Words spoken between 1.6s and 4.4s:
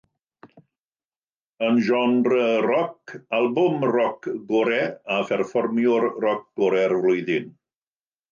Yn Genre Roc: Albwm Roc